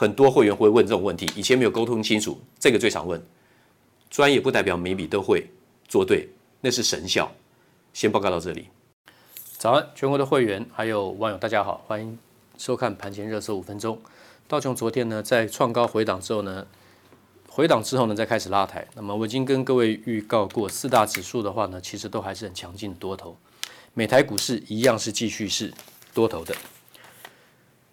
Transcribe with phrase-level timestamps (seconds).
[0.00, 3.20] 很多会员会问这种问题，以前没有沟通清楚，这个最常问。
[4.08, 5.50] 专业不代表每笔都会
[5.88, 6.28] 做对，
[6.60, 7.28] 那是神效。
[7.92, 8.68] 先报告到这里。
[9.56, 12.16] 早安，全国的会员还有网友，大家好，欢迎
[12.56, 14.00] 收看盘前热搜五分钟。
[14.46, 16.64] 道琼昨天呢，在创高回档之后呢，
[17.48, 18.86] 回档之后呢，再开始拉抬。
[18.94, 23.36] 那么我已经跟各位预告过，四大指数的话呢，其实都还是很强劲多头。
[23.94, 25.74] 美台股市一样是继续是
[26.14, 26.54] 多头的。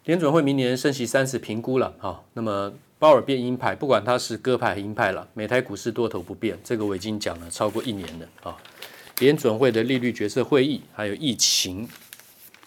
[0.06, 8.56] 联准会明年升息三次评估了，哈，那么鲍尔变鹰派，不管他是鸽派还是鹰派了，美台股市多头不变，这个我已经讲了超过一年了啊。
[9.18, 11.90] 联准会的利率决策会议，还有疫情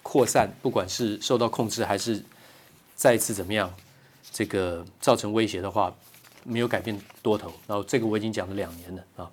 [0.02, 2.20] 扩散，不管是受到控制还是
[2.96, 3.72] 再次怎么样，
[4.32, 5.94] 这个造成威胁的话，
[6.42, 7.52] 没有改变多头。
[7.68, 9.30] 然后这个我已经讲了两年了啊。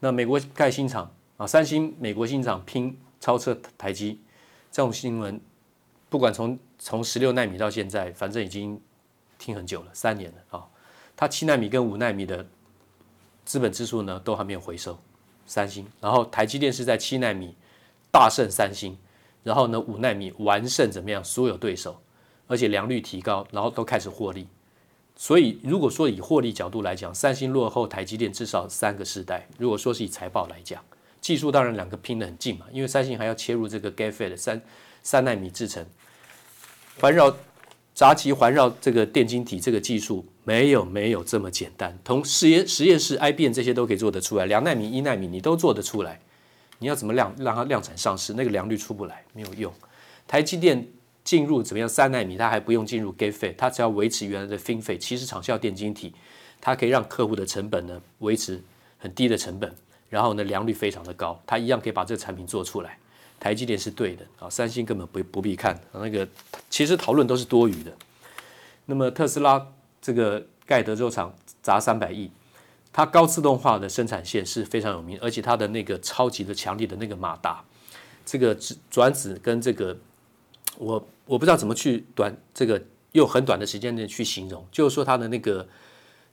[0.00, 4.18] 那美国盖新厂啊，三星美国新厂拼超车台积，
[4.72, 5.40] 这种新闻。
[6.08, 8.80] 不管从从十六纳米到现在，反正已经
[9.38, 10.66] 听很久了，三年了啊。
[11.16, 12.46] 它七纳米跟五纳米的
[13.44, 14.98] 资本支出呢，都还没有回收。
[15.46, 17.54] 三星，然后台积电是在七纳米
[18.12, 18.96] 大胜三星，
[19.42, 22.00] 然后呢五纳米完胜怎么样所有对手，
[22.46, 24.46] 而且良率提高，然后都开始获利。
[25.16, 29.48] 所以如果说以获利角度来讲，三星落后台积电至少三个世代。
[29.58, 30.84] 如果说是以财报来讲，
[31.20, 34.62] 技术当然两个拼得很近嘛，因为三星还要切入这个 GAA FET 三。
[35.02, 35.84] 三纳米制程，
[37.00, 37.36] 环绕
[37.94, 41.98] 杂极环绕这个电晶体这个技术没有没有这么简单。
[42.04, 46.20] 同实验实验室 IBM 这些都可以做得出来，两纳米一纳米你都做得出来，
[46.78, 48.34] 你要怎么量让它量产上市？
[48.34, 49.72] 那个良率出不来，没有用。
[50.26, 50.86] 台积电
[51.24, 56.14] 进入怎么样三纳米，它还不用进入 Gate 费它只要维持原来的 FinFET，其实场效电晶体，
[56.60, 58.62] 它可以让客户的成本呢维持
[58.98, 59.74] 很低的成本，
[60.08, 62.98] 然后呢良率非常的高，它一样可以把这个产品做出来。
[63.40, 66.26] 台积电是对的啊，三星根本不不必看那个，
[66.68, 67.92] 其实讨论都是多余的。
[68.86, 69.64] 那么特斯拉
[70.02, 71.32] 这个盖德州厂
[71.62, 72.30] 砸三百亿，
[72.92, 77.62] 它高自动化的生产线是非常有名，而且它的那个超级的强力的那个马达，
[78.26, 78.56] 这个
[78.90, 79.96] 转子跟这个
[80.76, 82.82] 我我不知道怎么去短这个
[83.12, 85.68] 用很短的时间内去形容，就是说它的那个，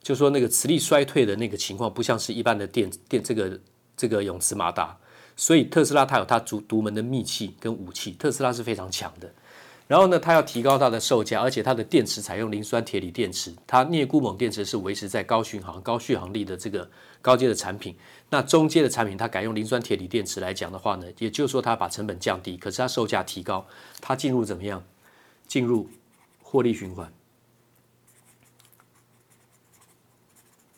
[0.02, 3.60] 就是说那个磁力衰退的那个情况，不像是一般的电电这个
[3.96, 4.98] 这个永磁马达。
[5.36, 9.32] 所以特斯拉它有它独独门的秘器跟武器，特斯拉是非常强的。
[9.86, 16.90] 然后呢，它要提高它的售价，而且它的电池采用磷酸铁锂电池，它镍钴锰电池是维持在高巡航、高续航力的这个
[17.22, 17.94] 高阶的产品。
[18.30, 23.64] 那中阶的产品，它改用磷酸铁锂电池来讲的话呢，也就是说它把成本降低，可是它售价提高，
[24.00, 24.82] 它进入怎么样？
[25.46, 25.88] 进入
[26.42, 27.12] 获利循环。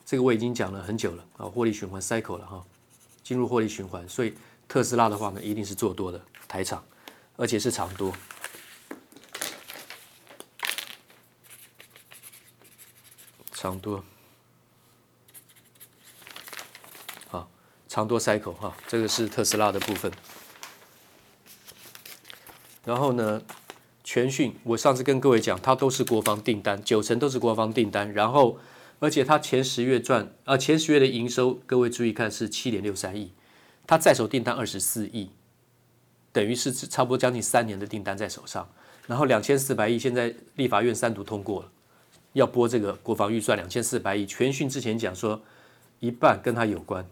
[0.04, 2.62] 这个我已经讲了很久了啊，获利循环 cycle 了哈，
[3.22, 4.34] 进入获利循环，所以
[4.68, 6.84] 特斯拉的话呢，一定是做多的台厂，
[7.36, 8.12] 而且是长多。
[13.52, 14.04] 长多，
[17.26, 17.50] 好，
[17.88, 20.12] 长多 cycle 哈，这个是特斯拉的部分。
[22.84, 23.42] 然后呢，
[24.04, 28.12] 全讯，我上次跟各位讲，它都是国防订单，九成都是国防订单。
[28.12, 28.60] 然后，
[29.00, 33.32] 而且它前十月赚啊，前十月的营收，各位注意看是七点六三亿，
[33.88, 35.31] 他在手订单二十四亿，
[36.31, 38.69] 等于是差不多将近三年的订单在手上。
[39.06, 41.73] 然后两千四百亿，现在立法院三读通过了。
[42.35, 45.40] 要拨这个国防预算两千四百亿，全讯之前讲说
[46.00, 47.08] 一半跟他有关。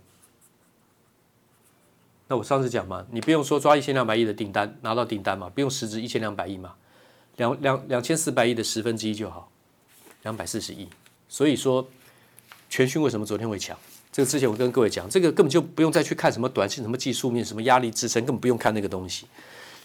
[2.28, 6.74] 那我上次讲嘛，你不用说抓一千两百亿的订单拿到订单嘛，不用实质一千两百亿嘛，
[7.36, 9.50] 两两两千四百亿的十分之一就好，
[10.24, 10.86] 两百四十亿。
[11.26, 11.88] 所以说
[12.68, 13.78] 全讯为什么昨天会强？
[14.16, 19.26] 这个之前我跟各位讲，这个根本就不用再去看什么短线、什么技术面、什么压力支撑，根本不用看那个东西。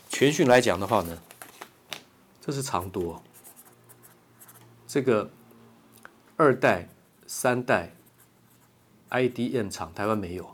[0.08, 1.22] 全讯来讲的话呢，
[2.40, 3.22] 这是长多。
[4.88, 5.30] 这个
[6.38, 6.88] 二代、
[7.28, 7.92] 三代
[9.10, 10.50] IDM 厂台湾没有，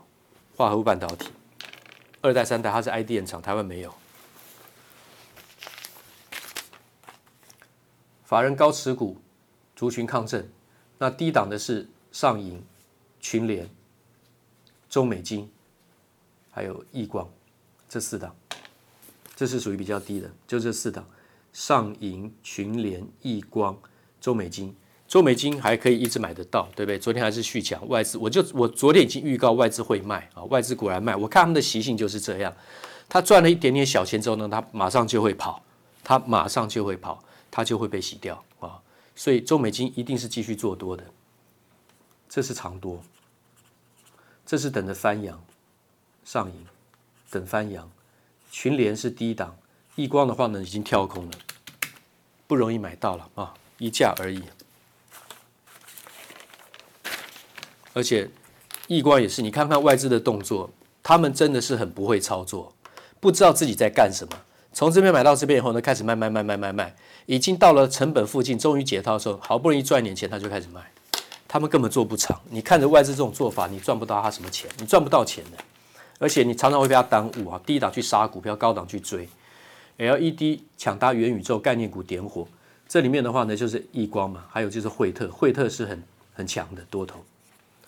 [0.56, 1.30] 化合物半导体
[2.20, 3.94] 二代、三代它是 IDM 厂台湾没有。
[8.24, 9.18] 法人高持股，
[9.76, 10.50] 族群抗震，
[10.98, 12.60] 那低档的是上银、
[13.20, 13.68] 群联、
[14.88, 15.48] 中美金，
[16.50, 17.28] 还有亿光，
[17.88, 18.34] 这四档，
[19.36, 21.06] 这是属于比较低的，就这四档：
[21.52, 23.76] 上银、群联、亿光。
[24.20, 24.74] 中美金，
[25.06, 26.98] 中美金还可以一直买得到，对不对？
[26.98, 31.14] 昨天还是续强，外资我就我昨天已经预告外资会卖啊，外资果然卖。
[31.14, 32.52] 我看他们的习性就是这样，
[33.08, 35.62] 他赚了一点点小钱之后呢，他马上就会跑，
[36.02, 38.82] 他马上就会跑，他就会被洗掉啊。
[39.14, 41.04] 所以中美金一定是继续做多的，
[42.28, 43.02] 这是长多，
[44.44, 45.42] 这是等着翻阳
[46.24, 46.66] 上影，
[47.30, 47.90] 等翻阳。
[48.50, 49.56] 群联是低档，
[49.94, 51.32] 亿光的话呢已经跳空了，
[52.46, 53.54] 不容易买到了啊。
[53.78, 54.42] 一价而已，
[57.92, 58.28] 而且
[58.88, 60.68] 亿光也是，你看看外资的动作，
[61.00, 62.74] 他们真的是很不会操作，
[63.20, 64.36] 不知道自己在干什么。
[64.72, 66.96] 从这边买到这边以后呢，开始卖卖卖卖卖卖，
[67.26, 70.90] 已经到了成本附近，终于解套的时候，好不容易赚点钱，他就开始卖。
[71.48, 75.56] 他们根本做不长，你看着外资这种做法，你赚不到他什么钱，你赚不到钱的，
[76.18, 77.58] 而且你常常会被他耽误啊。
[77.64, 79.26] 低档去杀股票，高档去追
[79.96, 82.46] ，LED 抢搭元宇宙概念股点火。
[82.86, 86.02] 这里面的话呢，就是亿光嘛，还有就是惠特，惠特是很
[86.34, 87.18] 很强的多头。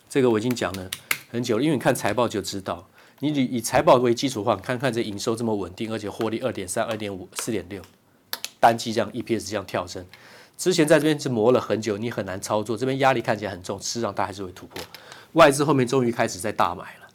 [0.08, 0.90] 这个我已经讲了
[1.30, 7.82] 很久了，因为你看财报就知道，你以以财报为基础的话，看看这营收这么稳定，而且获利二点三、二点五、四点六，
[8.58, 10.04] 单季这样 EPS 这样跳升。
[10.60, 14.78] 之前在这边是磨了很久，你很难操作，这边压力看起来很重，事实上它还是会突破。
[15.32, 17.08] 外资后面终于开始在大买了，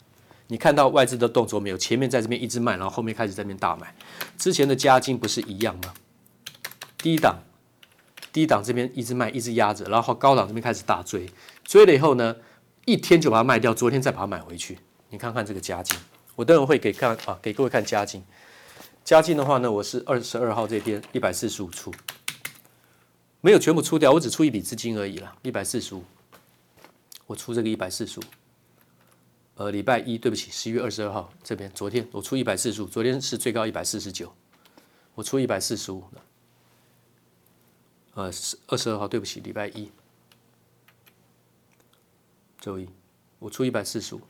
[0.48, 1.78] 你看到外资的动作没有？
[1.78, 3.94] 前面在这边一直卖，然后后面开始在这边大买。
[4.36, 5.94] 之前的加金不是一样吗？
[6.98, 7.38] 低档。
[8.32, 11.30] 低档这边一直卖，一直压着，然后高档这边开始大追，
[11.62, 12.34] 追了以后呢，
[12.84, 14.76] 一天就把它卖掉，昨天再把它买回去。
[15.10, 15.96] 你看看这个加金，
[16.34, 18.24] 我等会会给看啊，给各位看加金。
[19.04, 21.92] 加金的话呢，我是二十二号这边一百四十五出，
[23.40, 26.02] 没有全部出掉，我只出一笔资金而已啦，一百四十五，
[27.26, 28.22] 我出这个一百四十五。
[29.54, 34.34] 呃，礼拜一对不起，十一月二十二号这边，昨天我出一百四十五，昨天是最高一百四十九，
[35.14, 36.04] 我出一百四十五。
[38.14, 38.30] 呃，
[38.66, 39.90] 二十二号，对不起，礼拜一，
[42.60, 42.88] 周一，
[43.38, 44.20] 我出一百四十五，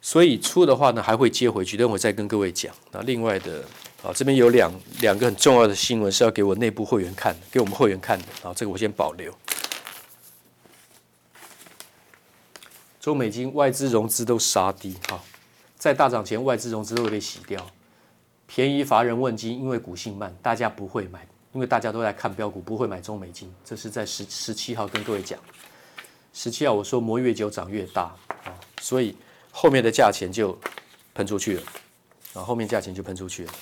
[0.00, 2.74] 所以出的话呢，还会接回去，等我再跟各位讲。
[2.92, 3.64] 那另外的
[4.02, 9.34] 啊，这边有两两个很重要的新闻是要给我内部会员看，给我们会员看的啊，这个我先保留。
[13.00, 15.20] 中美金外资融资都杀低哈，
[15.76, 17.64] 在大涨前外资融资都会被洗掉。
[18.46, 23.52] 便宜乏人问津，因为股性慢，大家不会买，因为大家都在看标股，不会买中美金。
[23.64, 25.38] 这是在十十七号跟各位讲，
[26.32, 28.14] 十七号我说磨越久涨越大
[28.44, 29.16] 啊，所以
[29.50, 30.58] 后面的价钱就
[31.14, 31.62] 喷出去了
[32.34, 33.52] 啊，后面价钱就喷出去了。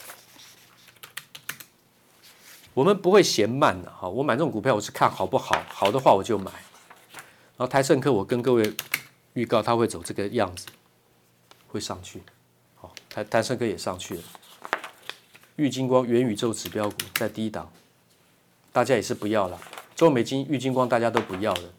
[2.76, 6.50] 我们不会嫌慢的哈，我买这种股票我是看好不好，好的话我就买。
[7.56, 8.70] 然后台盛科我跟各位
[9.32, 10.66] 预告它会走这个样子，
[11.68, 12.20] 会上去。
[12.74, 14.22] 好，台台盛科也上去了。
[15.56, 17.72] 玉金光元宇宙指标股在低档，
[18.74, 19.58] 大家也是不要了。
[19.94, 21.70] 中美金、玉金光大家都不要了。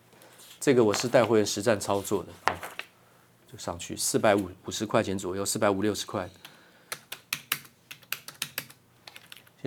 [0.59, 2.57] 这个我是带会员实战操作的啊，
[3.51, 6.27] 就上去四百五五十块钱左右，四百五六十块。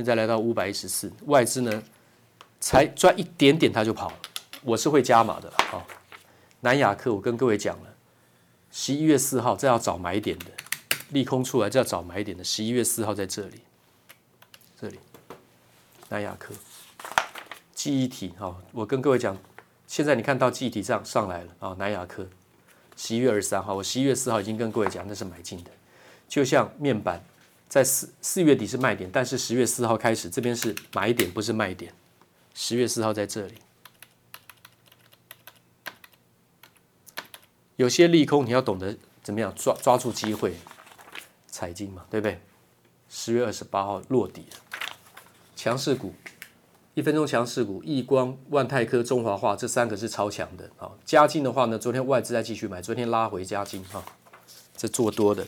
[0.01, 1.83] 现在来到五百一十四，外资呢
[2.59, 4.17] 才赚一点点它就跑了，
[4.63, 5.85] 我是会加码的啊。
[6.61, 7.95] 南亚科我跟各位讲了，
[8.73, 10.47] 十一月四号这要找买点的，
[11.11, 13.61] 利空出来这要找买点的，十一月四号在这里，
[14.81, 14.99] 这里
[16.09, 16.55] 南亚科
[17.75, 19.37] 记忆体哈，我跟各位讲，
[19.87, 22.27] 现在你看到记忆体上上来了啊，南亚科
[22.97, 25.71] 十一月二十三号，我十一月四号已经跟各位讲那是买进的，
[26.27, 27.23] 就像面板。
[27.71, 31.95] 在四四月底是卖点，但是十月四号开始，这边是买点，不是卖点。
[32.53, 33.55] 十月四号在这里，
[37.77, 40.57] 有些利空你要懂得怎么样抓抓住机会，
[41.47, 42.41] 踩进嘛，对不对？
[43.09, 44.57] 十月二十八号落底了，
[45.55, 46.13] 强势股，
[46.95, 50.91] 一分钟强势股，亿光、万泰科、中华化这三个是超强的啊。
[51.05, 54.05] 嘉晶的话呢，昨天外资在继续买，昨天拉回嘉晶哈，
[54.77, 55.47] 这做多的。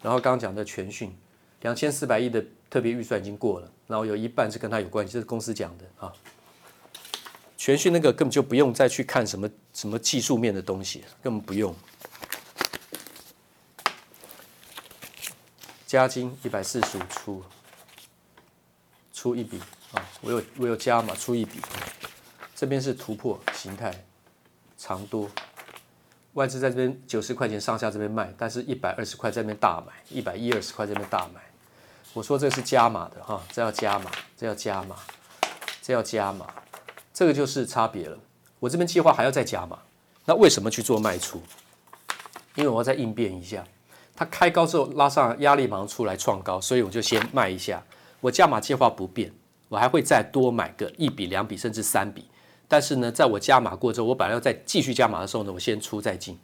[0.00, 1.14] 然后刚刚讲的全讯。
[1.62, 6.12] 两千四百亿的特别预算已经过了，然后有一半是跟他有关系，这是公司讲的啊。
[7.56, 11.74] 全讯那个根本就不用再去看什么什么技术面的东西，根本不用。
[15.86, 17.44] 加金一百四十五出，
[19.12, 19.60] 出一笔
[19.92, 21.60] 啊，我有我有加码，出一笔。
[22.56, 24.04] 这边是突破形态，
[24.76, 25.30] 长多。
[26.32, 31.40] 外资在这边九十块钱上下这边卖，但是一百二十块在这边大买，一百一二十块这边大买。
[32.14, 34.96] 我说这是加码的哈，这要加码，这要加码，
[35.80, 36.46] 这要加码，
[37.14, 38.18] 这个就是差别了。
[38.58, 39.78] 我这边计划还要再加码，
[40.26, 41.42] 那为什么去做卖出？
[42.54, 43.64] 因为我要再应变一下，
[44.14, 47.82] 它开高之后拉上压力马上出来创高，所以我就先卖一下。
[48.20, 49.32] 我加码计划不变，
[49.70, 52.26] 我还会再多买个一笔、两笔甚至三笔。
[52.68, 56.38] 但是呢，在我加码过之后，我本来要再继续加码的时候呢，我先出再进。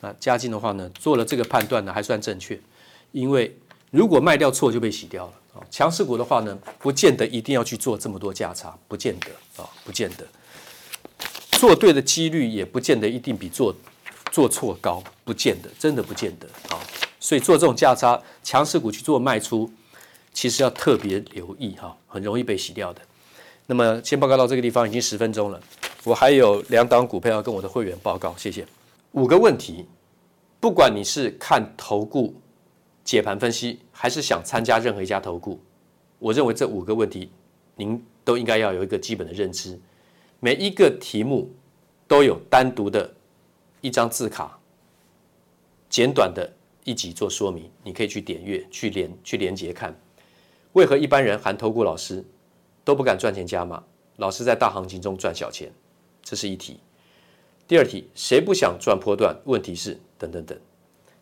[0.00, 2.58] 那加进的话呢，做了这个判断呢，还算正确，
[3.10, 3.54] 因为。
[3.92, 5.60] 如果卖掉错就被洗掉了啊！
[5.70, 10.26] 强势股的话呢，不见得一定要去做这么多价差，不见得啊，不见得
[11.58, 13.76] 做对的几率也不见得一定比做
[14.30, 16.80] 做错高，不见得，真的不见得啊！
[17.20, 19.70] 所以做这种价差，强势股去做卖出，
[20.32, 23.02] 其实要特别留意哈，很容易被洗掉的。
[23.66, 25.60] 那么先报告到这个地方，已经十分钟了，
[26.04, 28.66] 我还有两档股票要跟我的会员报告，谢谢。
[29.10, 29.84] 五个问题，
[30.58, 32.34] 不管你是看投顾。
[33.04, 35.60] 解盘分析，还是想参加任何一家投顾？
[36.18, 37.30] 我认为这五个问题，
[37.74, 39.78] 您都应该要有一个基本的认知。
[40.38, 41.50] 每一个题目
[42.06, 43.12] 都有单独的
[43.80, 44.58] 一张字卡，
[45.88, 46.50] 简短的
[46.84, 49.94] 一集做说明，你可以去点阅、去连、去连接看。
[50.72, 52.24] 为何一般人含投顾老师
[52.84, 53.82] 都不敢赚钱加码？
[54.16, 55.72] 老师在大行情中赚小钱，
[56.22, 56.78] 这是一题。
[57.66, 59.36] 第二题，谁不想赚波段？
[59.44, 60.58] 问题是等等等。